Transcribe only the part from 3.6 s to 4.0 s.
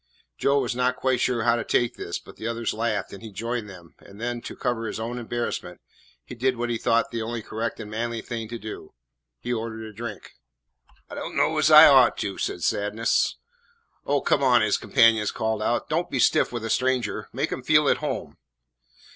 them,